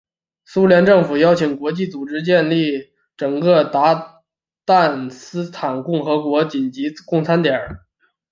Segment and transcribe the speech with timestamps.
[0.45, 4.17] 苏联政府邀请国际组织建立整个鞑
[4.65, 7.61] 靼斯坦共和国的紧急供餐点。